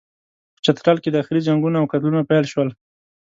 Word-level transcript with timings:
په 0.55 0.59
چترال 0.65 0.97
کې 1.03 1.09
داخلي 1.11 1.41
جنګونه 1.47 1.77
او 1.79 1.89
قتلونه 1.91 2.21
پیل 2.29 2.45
شول. 2.51 2.69